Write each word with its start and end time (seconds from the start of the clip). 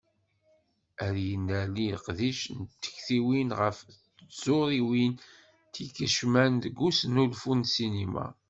Ad 1.05 1.15
yennerni 1.27 1.87
leqdic 1.95 2.41
d 2.67 2.69
tektiwin 2.81 3.49
ɣef 3.59 3.77
tẓuriwin 4.39 5.13
i 5.19 5.21
d-ikeccmen 5.73 6.53
deg 6.63 6.75
usnulfu 6.87 7.53
n 7.55 7.61
ssinima. 7.69 8.25